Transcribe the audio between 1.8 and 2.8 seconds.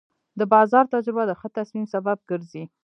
سبب ګرځي.